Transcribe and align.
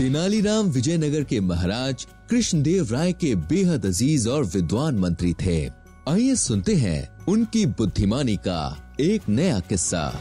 Tenaliram 0.00 0.66
Vijayanagara 0.66 1.24
के 1.24 1.40
महाराज 1.40 2.06
कृष्णदेव 2.30 2.92
राय 2.92 3.12
के 3.12 3.34
बेहद 3.34 3.86
अज़ीज़ 3.86 4.28
और 4.28 4.44
विद्वान 4.44 4.98
मंत्री 4.98 5.34
थे। 5.34 5.70
आइए 6.08 6.34
सुनते 6.34 6.74
हैं 6.74 7.26
उनकी 7.26 7.66
बुद्धिमानी 7.66 8.36
का 8.36 8.94
एक 9.00 9.28
नया 9.28 9.60
किस्सा। 9.60 10.20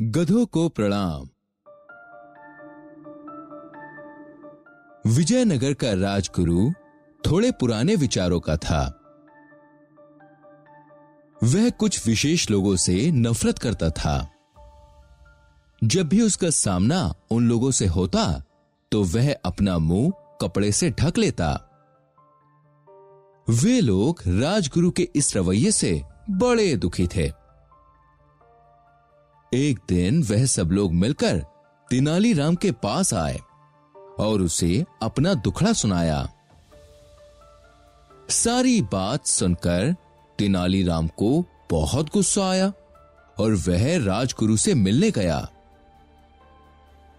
गधों 0.00 0.46
को 0.46 0.68
प्रणाम। 0.68 1.28
विजयनगर 5.10 5.74
का 5.74 5.92
राजगुरु 5.92 6.72
थोड़े 7.30 7.50
पुराने 7.50 7.96
विचारों 7.96 8.40
का 8.40 8.56
था। 8.56 9.00
वह 11.44 11.70
कुछ 11.70 12.06
विशेष 12.06 12.50
लोगों 12.50 12.76
से 12.76 13.10
नफरत 13.10 13.58
करता 13.58 13.90
था। 13.90 14.32
जब 15.84 16.08
भी 16.08 16.20
उसका 16.22 16.50
सामना 16.50 17.14
उन 17.30 17.48
लोगों 17.48 17.70
से 17.70 17.86
होता 17.86 18.42
तो 18.92 19.04
वह 19.04 19.34
अपना 19.44 19.78
मुँह 19.78 20.12
कपड़े 20.40 20.72
से 20.72 20.90
ढक 20.90 21.18
लेता। 21.18 21.48
वे 23.50 23.80
लोग 23.80 24.22
राजगुरु 24.26 24.90
के 24.90 25.08
इस 25.16 25.36
रवैये 25.36 25.72
से 25.72 26.02
बड़े 26.30 26.76
दुखी 26.76 27.06
थे। 27.06 27.26
एक 29.52 29.78
दिन 29.88 30.22
वह 30.22 30.46
सब 30.46 30.70
लोग 30.72 30.94
मिलकर 30.94 31.38
तेनालीराम 31.90 32.54
के 32.54 32.72
पास 32.72 33.14
आए 33.14 33.40
और 34.18 34.42
उसे 34.42 34.84
अपना 35.02 35.34
दुखड़ा 35.34 35.72
सुनाया। 35.72 36.28
सारी 38.30 38.82
बात 38.82 39.26
सुनकर 39.26 39.94
तेनालीराम 40.38 41.08
को 41.08 41.44
बहुत 41.70 42.12
गुस्सा 42.12 42.50
आया 42.50 42.72
और 43.38 43.54
वह 43.68 44.04
राजगुरु 44.04 44.56
से 44.56 44.74
मिलने 44.74 45.10
गया। 45.10 45.48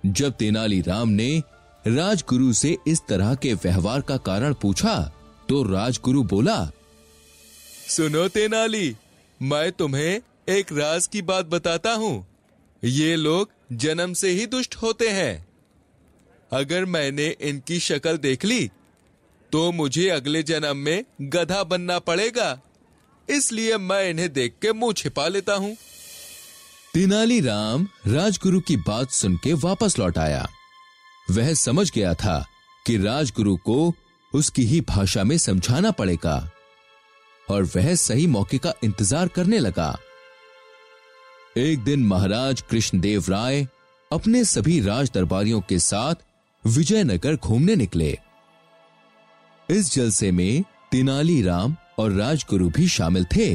जब 0.07 0.33
तेनालीराम 0.33 1.09
ने 1.09 1.37
राजगुरु 1.85 2.51
से 2.53 2.75
इस 2.87 3.01
तरह 3.09 3.33
के 3.35 3.53
व्यवहार 3.55 4.01
का 4.01 4.17
कारण 4.19 4.53
पूछा 4.53 4.95
तो 5.49 5.61
राजगुरु 5.63 6.23
बोला, 6.23 6.71
सुनो 7.87 8.27
तेनाली, 8.27 8.95
मैं 9.39 9.71
तुम्हें 9.71 10.21
एक 10.49 10.71
राज 10.73 11.07
की 11.07 11.21
बात 11.21 11.45
बताता 11.45 11.93
हूँ। 11.93 12.25
ये 12.83 13.15
लोग 13.15 13.49
जन्म 13.73 14.13
से 14.13 14.29
ही 14.29 14.45
दुष्ट 14.45 14.75
होते 14.75 15.09
हैं। 15.09 15.45
अगर 16.51 16.85
मैंने 16.85 17.27
इनकी 17.41 17.79
शक्ल 17.79 18.17
देख 18.17 18.45
ली 18.45 18.69
तो 19.51 19.71
मुझे 19.71 20.07
अगले 20.09 20.43
जन्म 20.43 20.77
में 20.77 21.03
गधा 21.23 21.63
बनना 21.63 21.99
पड़ेगा। 22.01 22.59
इसलिए 23.27 23.77
मैं 23.79 24.09
इन्हें 24.09 24.31
देख 24.33 24.55
के 24.61 24.73
मुँह 24.73 24.93
छिपा 24.93 25.27
लेता 25.27 25.53
हूँ। 25.55 25.75
तेनालीराम 26.97 27.85
राजगुरु 28.07 28.59
की 28.59 28.75
बात 28.77 29.09
सुन 29.09 29.35
के 29.37 29.51
वापस 29.53 29.97
लौट 29.99 30.17
आया। 30.17 30.47
वह 31.31 31.53
समझ 31.53 31.91
गया 31.91 32.13
था 32.13 32.37
कि 32.85 32.95
राजगुरु 32.97 33.55
को 33.57 33.93
उसकी 34.33 34.63
ही 34.63 34.79
भाषा 34.81 35.23
में 35.23 35.37
समझाना 35.37 35.91
पड़ेगा 35.91 36.37
और 37.47 37.63
वह 37.75 37.93
सही 37.95 38.25
मौके 38.27 38.57
का 38.57 38.73
इंतज़ार 38.83 39.27
करने 39.27 39.59
लगा। 39.59 39.97
एक 41.57 41.83
दिन 41.83 42.05
महाराज 42.05 42.61
कृष्णदेव 42.61 43.25
राय 43.29 43.67
अपने 44.11 44.43
सभी 44.45 44.79
राज 44.79 45.11
दरबारियों 45.13 45.61
के 45.61 45.79
साथ 45.79 46.25
विजयनगर 46.63 47.35
घूमने 47.35 47.75
निकले। 47.75 48.17
इस 49.69 49.93
जलसे 49.93 50.31
में 50.31 50.63
तेनालीराम 50.91 51.77
और 51.99 52.11
राजगुरु 52.13 52.69
भी 52.69 52.87
शामिल 52.87 53.25
थे। 53.35 53.53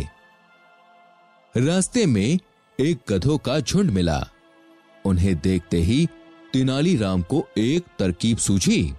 रास्ते 1.55 2.07
में 2.07 2.39
एक 2.81 2.99
गधों 3.09 3.39
का 3.39 3.61
झुंड 3.61 3.91
मिला। 3.91 4.29
उन्हें 5.05 5.41
देखते 5.41 5.77
ही 5.77 6.07
तेनालीराम 6.53 7.23
को 7.23 7.49
एक 7.59 7.85
तरकीब 7.99 8.39
सूझी। 8.39 8.95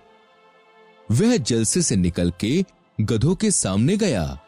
वह 1.11 1.38
जलसे 1.38 1.81
से 1.81 1.95
निकल 1.95 2.31
के 2.39 2.63
गधों 3.01 3.35
के 3.35 3.51
सामने 3.51 3.97
गया 3.97 4.39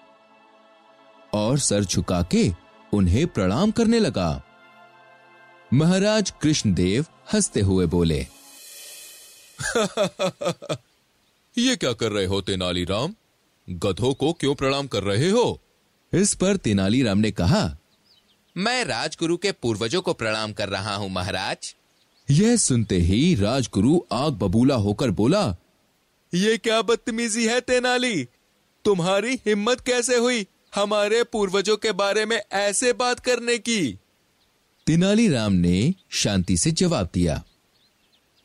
और 1.33 1.59
सर 1.59 1.83
झुका 1.83 2.21
के 2.21 2.51
उन्हें 2.93 3.27
प्रणाम 3.27 3.71
करने 3.71 3.99
लगा। 3.99 4.43
महाराज 5.73 6.33
कृष्णदेव 6.41 7.05
हँसते 7.33 7.59
हुए 7.59 7.85
बोले 7.85 8.27
ये 11.57 11.75
क्या 11.75 11.93
कर 11.93 12.11
रहे 12.11 12.25
हो 12.25 12.41
तेनालीराम 12.41 13.15
गधों 13.69 14.13
को 14.13 14.33
क्यों 14.33 14.55
प्रणाम 14.55 14.87
कर 14.87 15.03
रहे 15.03 15.29
हो? 15.29 15.61
इस 16.13 16.35
पर 16.35 16.57
तेनालीराम 16.57 17.17
ने 17.17 17.31
कहा 17.31 17.77
मैं 18.55 18.83
राजगुरु 18.85 19.37
के 19.37 19.51
पूर्वजों 19.51 20.01
को 20.01 20.13
प्रणाम 20.13 20.53
कर 20.53 20.69
रहा 20.69 20.95
हूँ 20.95 21.09
महाराज। 21.09 21.75
यह 22.31 22.55
सुनते 22.57 22.97
ही 22.97 23.35
राजगुरु 23.35 23.99
आग 24.11 24.33
बबूला 24.33 24.75
होकर 24.75 25.11
बोला 25.11 25.43
ये 26.33 26.57
क्या 26.57 26.81
बदतमीजी 26.81 27.47
है 27.47 27.59
तेनाली? 27.61 28.23
तुम्हारी 28.85 29.35
हिम्मत 29.35 29.81
कैसे 29.81 30.15
हुई 30.15 30.45
हमारे 30.75 31.23
पूर्वजों 31.23 31.77
के 31.77 31.91
बारे 31.91 32.25
में 32.25 32.41
ऐसे 32.51 32.93
बात 32.93 33.19
करने 33.19 33.57
की? 33.57 33.99
तेनालीराम 34.87 35.53
ने 35.53 35.93
शांति 36.11 36.57
से 36.57 36.71
जवाब 36.71 37.09
दिया। 37.13 37.43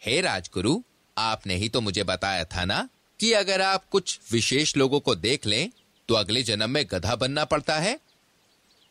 हे 0.03 0.21
राजगुरु 0.21 0.83
आपने 1.19 1.57
ही 1.57 1.69
तो 1.69 1.81
मुझे 1.81 2.05
बताया 2.05 2.45
था 2.45 2.65
ना 2.65 2.89
कि 3.21 3.33
अगर 3.33 3.61
आप 3.61 3.89
कुछ 3.89 4.21
विशेष 4.33 4.77
लोगों 4.77 5.01
को 5.01 5.15
देख 5.15 5.47
लें 5.47 5.71
तो 6.09 6.15
अगले 6.15 6.43
जन्म 6.43 6.71
में 6.71 6.85
गधा 6.91 7.15
बनना 7.17 7.45
पड़ता 7.45 7.79
है 7.79 7.99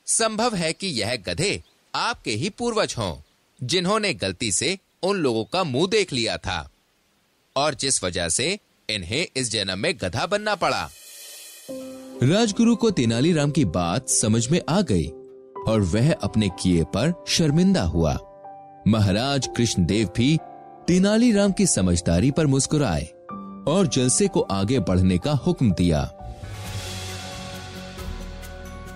संभव 0.09 0.55
है 0.55 0.73
कि 0.73 0.87
यह 0.87 1.15
गधे 1.15 1.63
आपके 1.95 2.31
ही 2.31 2.49
पूर्वज 2.49 2.95
हों, 2.97 3.15
जिन्होंने 3.63 4.13
गलती 4.13 4.51
से 4.51 4.77
उन 5.03 5.17
लोगों 5.17 5.43
का 5.43 5.63
मुँह 5.63 5.87
देख 5.87 6.13
लिया 6.13 6.37
था, 6.37 6.69
और 7.55 7.75
जिस 7.75 8.03
वजह 8.03 8.29
से 8.29 8.59
इन्हें 8.89 9.27
इस 9.35 9.51
जन्म 9.51 9.79
में 9.79 9.93
गधा 10.01 10.25
बनना 10.25 10.55
पड़ा। 10.55 10.89
राजगुरु 12.23 12.75
को 12.75 12.91
तेनालीराम 12.91 13.51
की 13.51 13.65
बात 13.65 14.09
समझ 14.09 14.47
में 14.47 14.61
आ 14.69 14.81
गई, 14.81 15.07
और 15.67 15.81
वह 15.81 16.13
अपने 16.13 16.49
किए 16.49 16.83
पर 16.83 17.13
शर्मिंदा 17.27 17.83
हुआ। 17.83 18.17
महाराज 18.87 19.49
कृष्णदेव 19.57 20.09
भी 20.15 20.37
तेनालीराम 20.87 21.51
की 21.51 21.65
समझदारी 21.67 22.31
पर 22.31 22.47
मुस्कुराए, 22.47 23.05
और 23.67 23.87
जलसे 23.87 24.27
को 24.27 24.41
आगे 24.41 24.79
बढ़ने 24.79 25.17
का 25.17 25.31
हुक्म 25.31 25.71
दिया। 25.71 26.01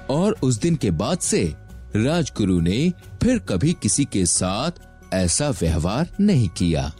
और 0.10 0.36
उस 0.44 0.60
दिन 0.60 0.76
के 0.76 0.92
बाद 0.92 1.20
से 1.20 1.56
राजगुरु 1.96 2.60
ने 2.62 2.94
फिर 3.24 3.40
कभी 3.40 3.74
किसी 3.74 4.06
के 4.06 4.26
साथ 4.26 4.72
ऐसा 5.14 5.50
व्यवहार 5.50 6.10
नहीं 6.20 6.50
किया। 6.50 6.92